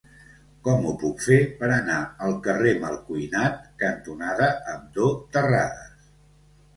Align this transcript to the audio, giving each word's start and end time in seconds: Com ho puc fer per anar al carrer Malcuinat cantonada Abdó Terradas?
Com 0.67 0.85
ho 0.91 0.91
puc 1.01 1.19
fer 1.25 1.35
per 1.57 1.67
anar 1.75 1.97
al 2.27 2.33
carrer 2.47 2.71
Malcuinat 2.85 3.59
cantonada 3.83 4.47
Abdó 4.73 5.11
Terradas? 5.37 6.09